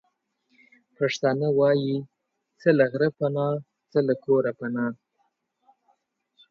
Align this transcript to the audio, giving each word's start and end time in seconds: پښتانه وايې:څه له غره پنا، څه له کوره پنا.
پښتانه 0.97 1.47
وايې:څه 1.59 2.69
له 2.77 2.85
غره 2.91 3.09
پنا، 3.17 3.47
څه 3.91 3.99
له 4.07 4.13
کوره 4.23 4.51
پنا. 4.59 4.87